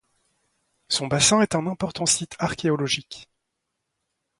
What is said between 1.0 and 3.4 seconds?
bassin est un important site archéologique.